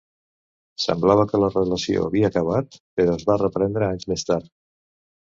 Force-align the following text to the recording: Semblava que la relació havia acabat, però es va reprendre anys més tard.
Semblava 0.85 1.25
que 1.33 1.41
la 1.41 1.49
relació 1.51 2.05
havia 2.07 2.31
acabat, 2.33 2.77
però 3.01 3.13
es 3.19 3.25
va 3.27 3.35
reprendre 3.41 3.91
anys 3.91 4.09
més 4.13 4.25
tard. 4.31 4.49